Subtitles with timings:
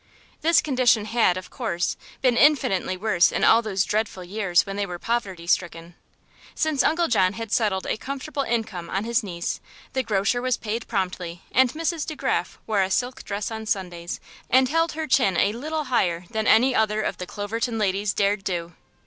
[0.41, 4.87] This condition had, of course, been infinitely worse in all those dreadful years when they
[4.87, 5.93] were poverty stricken.
[6.55, 9.59] Since Uncle John had settled a comfortable income on his niece
[9.93, 12.07] the grocer was paid promptly and Mrs.
[12.07, 14.19] De Graf wore a silk dress on Sundays
[14.49, 18.43] and held her chin a little higher than any other of the Cloverton ladies dared
[18.43, 18.73] do.